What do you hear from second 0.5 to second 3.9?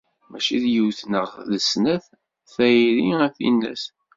d yiwet neɣ d snat, tayri a tinnat.